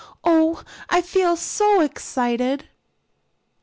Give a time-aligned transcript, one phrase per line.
[0.23, 2.67] Oh, I feel so excited."